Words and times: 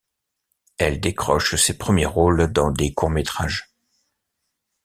Elle 0.79 0.99
décroche 0.99 1.53
ses 1.57 1.77
premiers 1.77 2.07
rôles 2.07 2.51
dans 2.51 2.71
des 2.71 2.91
courts-métrages. 2.91 3.69